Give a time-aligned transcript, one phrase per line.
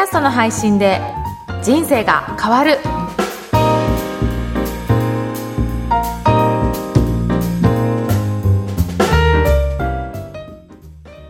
[0.00, 0.98] キャストの配信で
[1.62, 2.78] 人生が変わる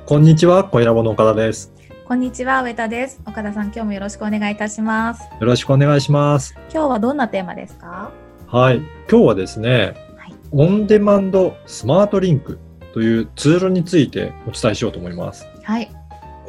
[0.06, 1.72] こんにちは、小ラボの岡田です。
[2.04, 3.20] こんにちは、上田です。
[3.26, 5.24] 岡田さん、今日もよろしくお願いいたします。
[5.24, 6.54] よろしくお願いします。
[6.72, 8.12] 今日はどんなテーマですか？
[8.46, 8.76] はい。
[9.10, 12.60] 今日はですね、はいオンデマンドスマートリンク
[12.94, 15.44] というツールについてお伝えしようと思います。
[15.64, 15.90] はい。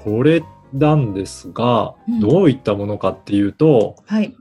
[0.04, 4.36] これなんですが、うんどういったものかっていうと、はい。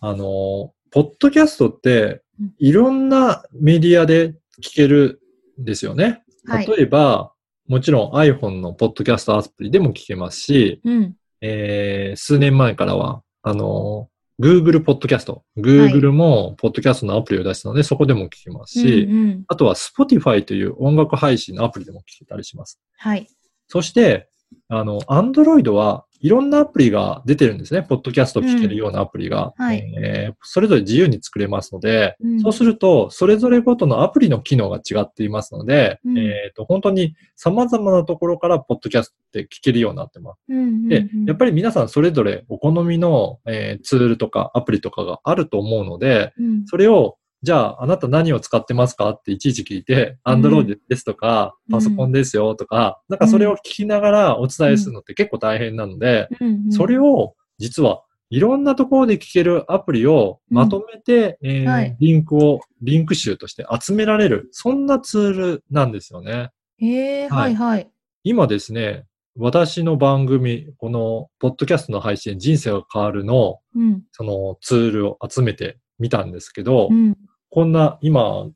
[0.00, 4.30] あの、ポッドキャストってうんいろんなメディアで
[4.62, 5.20] 聞ける
[5.60, 6.22] んですよね。
[6.46, 6.66] はい。
[6.66, 7.32] 例えば、
[7.68, 11.16] もちろん iPhone のポッドキャストアプリでも聞けますし、うん。
[11.40, 14.08] えー数年前からは、あの、
[14.40, 15.44] Google ポッドキャスト。
[15.58, 22.80] Google もポッドキャストのアプリを出したので、そこでも聞けますし、うんうんあとは Spotify という音楽配信のアプリでも聞けたりします。
[22.96, 23.28] はい。
[23.68, 24.30] そして、
[24.68, 27.82] あの、Android はいろんなアプリが出てるんですね。
[27.82, 29.54] ポッドキャスト聞けるようなアプリが。
[29.58, 40.38] うんはいえーそれぞれ自由に作れますので、うんそうすると、それぞれごとのアプリの機能が違っていますので、うんえっ、と、本当に様々なところからポッドキャストって聞けるようになってます。
[40.48, 49.10] うんうんで、やっぱり、り皆さんそれぞれお好みの、えーツールとかアプリとかがあると思うので、うんそれを、じゃあ、あなた何を使ってますか？
[49.10, 66.50] っていちいち聞いて、うん Android ですとか、うんパソコンですよとか、なんかそれを聞きながらお伝えするのって結構大変なので、うんうんそれを実はいろんなところで聞けるアプリをまとめて、えーはいリンクを、リンク集として集められる、そんなツールなんですよね。
[66.80, 67.90] えー、ははいいはい。
[68.22, 74.02] 今ですね、私の番組、この、ポッドキャストの配信、人生が変わるの、うん。
[74.12, 77.16] そのツールを集めてみたんですけど、うん。
[77.50, 78.48] こんな、今、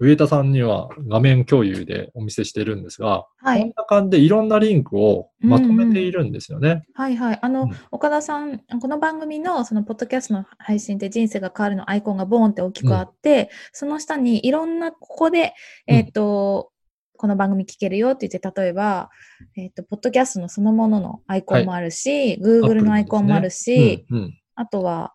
[0.00, 3.60] 上田さんには画面共有でお見せしてるんですが、はい。
[3.60, 6.84] こんな感じでいろんなリンクをまとめているんですよね。
[6.94, 7.38] はいはい。
[7.42, 15.52] あの、うん岡田さん、この番組のそのポッドキャストの配信で人生が変わるのアイコンがボーンって大きくあって、その下にいろんな、ここで、
[15.88, 16.70] うんえっ、と、
[17.16, 19.10] この番組聞けるよって言って、例えば、
[19.56, 25.14] えっ、と、ポッドキャストのそのもののアイコンもあるし、Google のアイコンもあるし、うんうんあとは、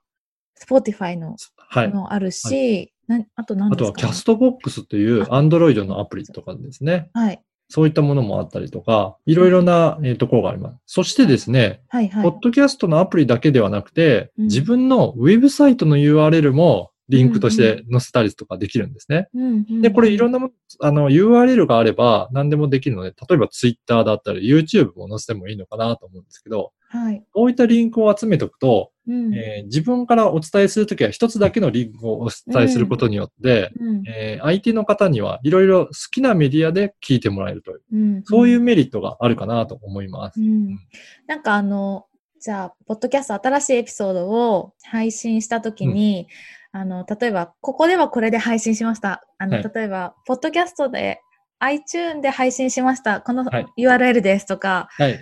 [0.65, 1.87] Spotify のはい。
[1.89, 2.92] もあるし、なん
[3.35, 7.09] あと何あですか、ね、とはキャストボックスという Android のアプリとかですね。
[7.13, 7.41] はい。
[7.69, 10.75] そういったものもあったりとか、いろいろなえーところがあります。
[10.85, 12.23] そしてですね、はいはい。
[12.23, 19.27] ポッドキャストのアプリだけではなくて、うん自分のウェブサイトの URL もリンクとして載せたりとかできるんですね。
[19.33, 27.23] うんうんうんで、これいろんなもの、あの、URL があれば何でもできるので、例えば Twitter だったり YouTube も載せてもいいのかなと思うんですけど、はい。
[27.33, 40.39] こういったリンクを集めておくと、うんえー自分からお伝えするときは一つだけのリンクをお伝えすることによって、うんえー相手の方にはいろいろ好きなメディアで聞いてもらえるという、うんそういうメリットがあるかなと思います。
[40.39, 40.77] うん
[41.25, 42.05] なんかあの、
[42.39, 46.27] じゃあ、ポッドキャスト新しいエピソードを配信したときに、
[46.73, 49.23] あの、例えば、ここではこれで配信しました。
[49.37, 51.21] あの、はい例えば、ポッドキャストで
[51.59, 53.21] iTune で配信しました。
[53.21, 55.19] このはい URL ですとか、はい。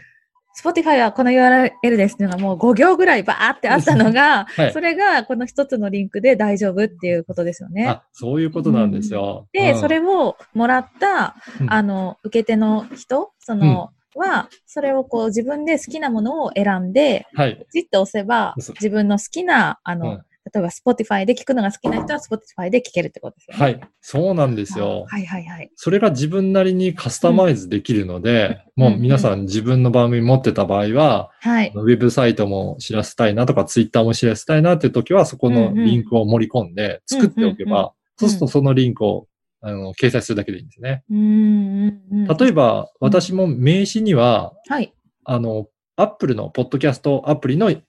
[0.59, 4.73] Spotify はこの URL ですっていうのがもう5行ぐらいバーってあったのが、はい。
[4.73, 7.88] それがこの一つのリンクで大丈夫っていうことですよね。
[7.88, 9.47] あ、そういうことなんですよ。
[9.53, 9.79] で、うん。
[9.79, 11.72] それをもらった、うん。
[11.73, 17.56] あの、受け手の人、その、は、それをこう自分で好きなものを選んで、はい。
[17.56, 23.63] ポチッと押せば、自分の好きな、あの、うん例えば Spotify で聞くのが好きな人は Spotify で聞けるってことですよね。
[23.63, 23.81] はい。
[24.02, 25.06] そうなんですよ。
[25.07, 25.72] はいはいはい。
[25.75, 31.72] それが自分なりにカスタマイズできるので、うんもう皆さん自分の番組持ってた場合は、はい。
[31.75, 39.28] ウェブサイトも知らせたいなとか、ツイッターも知らせたいなっていう時は、そこのリンクを盛り込んで作っておけうんうんうんば、そうするとそのリンクを
[39.62, 41.03] あの掲載するだけでいいんですね。
[41.12, 42.38] うーんうんうん。
[42.38, 44.91] 例えば、私も名刺には、はい。
[45.25, 47.84] あの、Apple のポッドキャストアプリの、え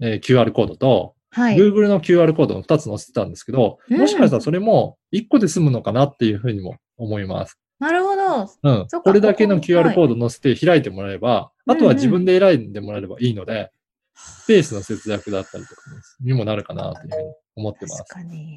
[0.00, 1.56] ー QR コードと、はい。
[1.56, 7.58] Google の QR コードの2つ載せてたんですけど、うんもしかしたらそれも1個で済むのかなっていうふうにも思います。
[7.78, 8.50] なるほど。
[8.62, 8.86] うん。
[8.88, 13.70] これだけの QR コード載せて開いてもらえば、うんあとは自分で選んでもらえればいいので、
[14.14, 15.82] スペースの節約だったりとか
[16.20, 18.14] にもなるかなというふうに思ってます確。
[18.14, 18.56] かに。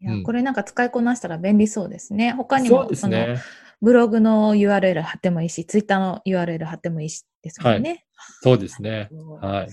[0.00, 2.32] いや、うんこれなんか使いこなしたら便利そうですね。
[2.32, 3.40] 他にそうも、ですね。
[3.80, 8.04] ブログの URL 貼ってもいいし、Twitter の URL 貼ってもいいしですもんね。
[8.42, 9.08] そうですね。
[9.40, 9.68] はい。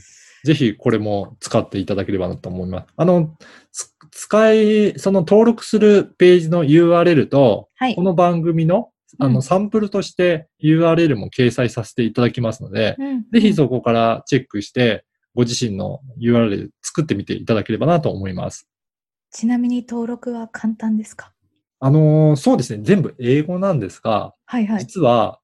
[0.47, 2.87] ぜひこれも使っていただければなと思います。
[2.95, 3.35] あの、
[3.71, 8.03] つ使い、その登録するページの URL と、はいこ。
[8.03, 18.67] の番組のあうんのサンプルとして URL も掲載させていただきますので、うんぜひそこからチェックして、ご自身の URL 作ってみていただければなと思います。
[19.31, 21.31] ちなみに登録は簡単ですか？
[21.79, 22.83] あのーそうですね。
[22.83, 24.79] 全部英語なんですが、はいはい。
[24.79, 25.39] 実は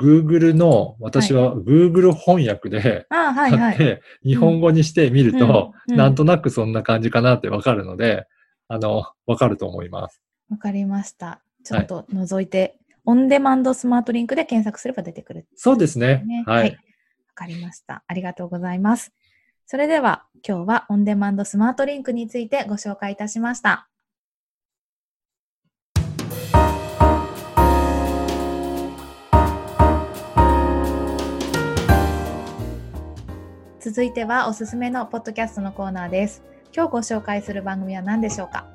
[0.00, 3.74] Google の、私は Google 翻訳であはいはい。
[3.74, 8.26] 買って、日本語にしてみると、なんとなくそんな感じかなってわかるので、
[8.68, 10.20] あの、わかると思います。
[10.50, 11.40] わかりました。
[11.64, 15.46] ちょっと覗いて、オンデマンドスマートリンクで検索すれば出てくる。
[15.54, 16.24] そうですね。
[16.26, 16.44] ね。
[16.46, 16.70] ははいい。
[16.72, 16.76] わ。
[17.34, 18.02] かりました。
[18.06, 19.12] ありがとうございます。
[19.66, 23.88] それでは、今日はオンデマンドスマートリンクについてご紹介いたしました。
[33.86, 36.42] 続いてはおすすめのポッドキャストのコーナーです。
[36.74, 38.66] 今日ご紹介する番組は何でしょうか？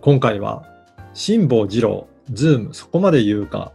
[0.00, 0.66] 今回は、
[1.14, 3.72] 辛坊治郎、ズーム、そこまで言うか、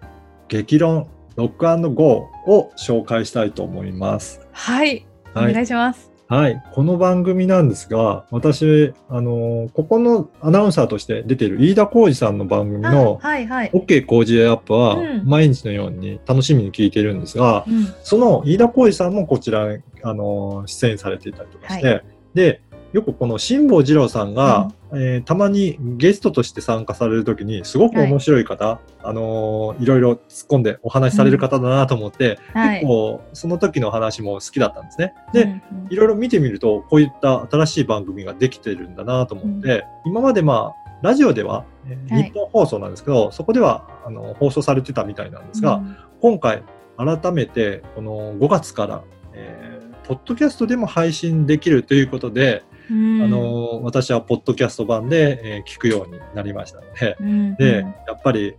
[0.50, 1.08] 激論、
[1.38, 4.46] ロックゴーを紹介したいと思います。
[4.52, 5.08] はい。
[5.34, 6.12] おはい願いします。
[6.34, 6.64] はい。
[6.72, 13.72] この番組なんですが、私、あのーここのアナウンサーとして出ている飯田浩二さんの番組のあはいはい。
[13.72, 19.68] OK 工事アップはうん毎日のように楽しみに聞いているんですが、うんその飯田浩二さんもこちら、
[20.02, 22.02] あのー出演されていたりとかして、は
[22.34, 22.62] で、
[22.94, 32.80] よくこの辛坊二郎さんが、えーたまにゲストとして参加されるときに、すごく面白い方、あのーいろいろ突っ込んでお話しされる方だなと思って、はい。
[32.82, 32.86] 結。
[32.86, 35.16] 構その時の話も好きだったんですね。
[35.34, 35.60] で、うんうん。
[35.90, 42.24] いろいろ見てみると、こういった新しい番組ができてるんだなと思って、今までまあ、ラジオでは、えーはい。
[42.26, 45.82] 日本放送なんですけど、そこではあの放送されてたみたいなんですが、
[46.22, 46.62] 今回、
[46.98, 49.04] 改めて、この5月から、
[49.34, 49.74] えー
[50.06, 52.94] ポッドキャストでも配信できるということで、うんあ
[53.28, 58.56] の私はポッドキャスト版で、えー聞くようになりましたので、うんで、うんやっぱり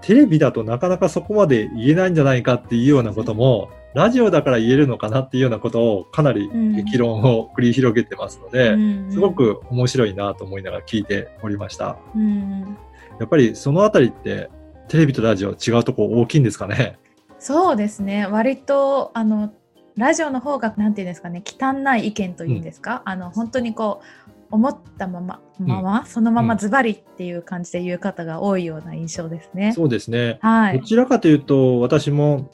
[0.00, 11.98] テレビだとなかなかそこまで言えないんじゃないかっていうようなことも、ラジオだから言えるのかなっていうようなことをかなりうん激論を繰り広げてますので、うんすごく面白いなと思いながら聞いておりました。
[12.14, 12.76] うん
[13.18, 14.48] やっぱりそのあたりって
[14.88, 16.96] テレビとラジオ違うとこ大きいんですかね？
[17.40, 18.26] そうですね。
[18.26, 19.52] 割と、あの、
[19.98, 29.72] ラジオの方が、なんていうんですかね、汚い意見というんですか、あの、本当にこう、思ったまま、まま、そのままズバリっていう感じで言う方が多いような印象ですね。
[29.72, 30.38] そうですね。
[30.40, 30.80] はい。
[30.80, 32.50] どちらかというと私も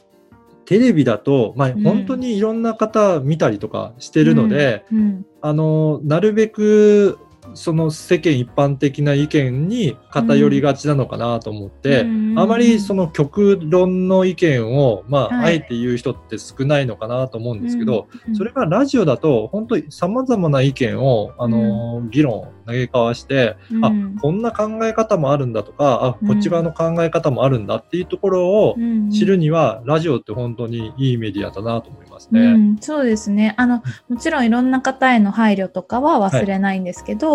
[0.65, 1.83] テレビだと、まあ、うん。
[1.83, 7.19] 本当にいろんな方見たりとかしてるので、うん、あの、なるべく、
[7.55, 12.39] その世間一般的な意見に偏りがちなのかなと思って、うん。
[12.39, 15.45] あまりその極論の意見を、まあ、はい。
[15.45, 18.37] あえて言う人って少ないのかなと思うんですけど、うん。
[18.37, 26.31] それがラジオだと、本当に様々な意見を、あの、議論を投げ交わして、あうん、こんな考え方もあるんだとか、うん。
[26.31, 29.11] あ、こっち側の考え方もあるんだっていうところをうん。
[29.11, 32.41] 知るには、ラジオって本当にいいメディアだなと思いますね。
[32.41, 33.55] うん、そうですね。
[33.57, 37.34] あのもちろんいろんな方への配慮とかは忘れないんですけど、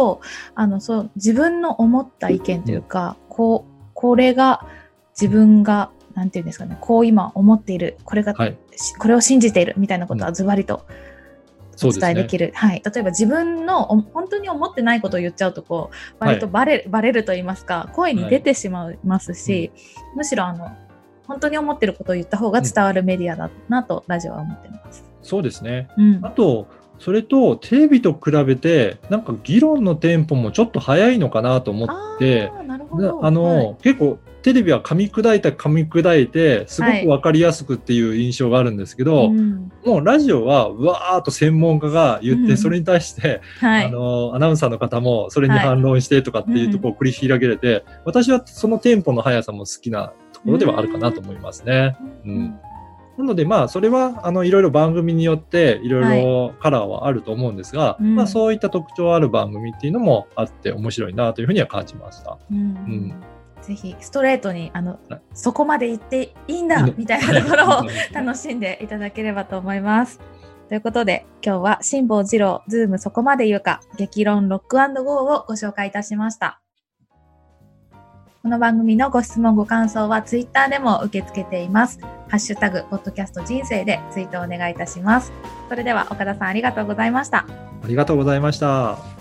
[0.55, 4.65] あのそう自分の思った意見というか、こうこれが
[5.19, 8.57] 自分がなんていうんですかねこう今思っているこれが、はい。
[8.75, 10.85] しこれを信じているみたいなことはズバリと
[11.83, 19.71] お伝えできる、はい、例えば自分のお本当に思ってないことを言っちゃうとこう割とバレ,、バレると言いますか声に出てしまいますし、
[20.15, 20.75] むしろあの
[21.29, 25.05] 本当に思ってることを言った方が伝わるメディアだなと、ラジオは思ってます。
[25.21, 25.87] そうですね。
[25.95, 26.19] うん。
[26.25, 26.67] あと、
[26.99, 32.51] それとテレビと比べて、なんか議論のテンポもちょっと早いのかなと思って、
[33.21, 33.75] あの、はい。
[33.81, 43.85] 結構テレビは噛み砕いた噛み砕いて、すごくわかりやすくっていう印象があるんですけど、うんもうラジオはうわーっと専門家が言って、うんそれに対して、はい。
[43.85, 51.95] あの、アナウンサーの方もそれに反論してとかっていうところを繰り広げれて、私はそのテンポの速さも好きなところではあるかなと思いますね。
[52.25, 52.59] うん
[53.19, 58.15] なので、まあ、それは、あの、いろいろ番組によって、いろいろカラーはあると思うんですが、うん。
[58.15, 62.37] まあ、そういった特徴ある番組っていうのもあって面白いなというふうには感じました。
[62.49, 62.57] うん。
[62.57, 63.13] ん。
[63.61, 65.21] ぜひストレートにあの、はい。
[65.33, 67.83] そこまで言っていいんだみたいなところを
[68.15, 70.21] 楽しんでいただければと思います。
[70.69, 76.61] ということで今日は辛坊治郎ズームそこまで言うか激論 Rock Go をご紹介いたしました。
[78.41, 81.99] この番組のご質問ご感想はツイッターでも受け付けています。
[81.99, 85.33] ハッシュタグポッドキャスト人生でツイートお願いいたします。
[85.67, 87.39] それでは岡田さんありがとうございました。
[87.83, 89.18] ありがとうございました。